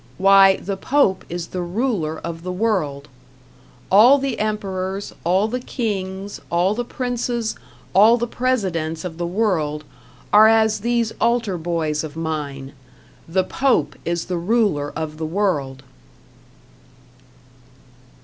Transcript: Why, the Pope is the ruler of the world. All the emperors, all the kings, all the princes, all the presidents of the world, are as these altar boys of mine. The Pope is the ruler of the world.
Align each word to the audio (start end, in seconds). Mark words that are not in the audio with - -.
Why, 0.17 0.55
the 0.55 0.77
Pope 0.77 1.23
is 1.29 1.49
the 1.49 1.61
ruler 1.61 2.17
of 2.23 2.41
the 2.41 2.51
world. 2.51 3.07
All 3.91 4.17
the 4.17 4.39
emperors, 4.39 5.13
all 5.23 5.47
the 5.47 5.59
kings, 5.59 6.41
all 6.49 6.73
the 6.73 6.83
princes, 6.83 7.55
all 7.93 8.17
the 8.17 8.25
presidents 8.25 9.05
of 9.05 9.19
the 9.19 9.27
world, 9.27 9.83
are 10.33 10.47
as 10.47 10.79
these 10.79 11.13
altar 11.21 11.55
boys 11.55 12.03
of 12.03 12.15
mine. 12.15 12.73
The 13.27 13.43
Pope 13.43 13.95
is 14.03 14.25
the 14.25 14.37
ruler 14.37 14.91
of 14.95 15.17
the 15.17 15.25
world. 15.27 15.83